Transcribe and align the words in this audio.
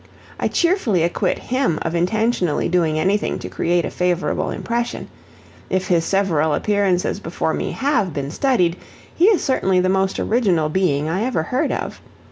I 0.39 0.47
cheerfully 0.47 1.03
acquit 1.03 1.37
HIM 1.37 1.77
of 1.83 1.93
intentionally 1.93 2.67
doing 2.67 2.97
anything 2.97 3.37
to 3.37 3.47
create 3.49 3.85
a 3.85 3.91
favorable 3.91 4.49
impression; 4.49 5.09
if 5.69 5.89
his 5.89 6.03
several 6.03 6.55
appearances 6.55 7.19
before 7.19 7.53
me 7.53 7.69
HAVE 7.73 8.11
been 8.11 8.31
studied, 8.31 8.77
he 9.13 9.25
is 9.25 9.43
certainly 9.43 9.79
the 9.79 9.89
most 9.89 10.19
original 10.19 10.69
being 10.69 11.07
I 11.07 11.21
ever 11.23 11.43
heard 11.43 11.71
of. 11.71 12.01